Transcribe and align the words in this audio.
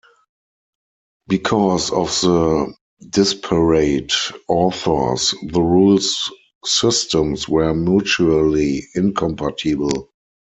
Because 1.27 1.91
of 1.91 2.07
the 2.21 2.73
disparate 3.07 4.11
authors, 4.47 5.35
the 5.47 5.61
rules 5.61 6.31
systems 6.65 7.47
were 7.47 7.75
mutually 7.75 8.87
incompatible. 8.95 10.09